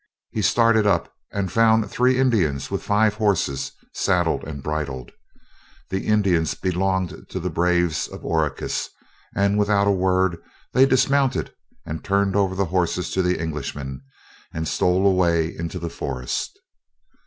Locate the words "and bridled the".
4.45-6.07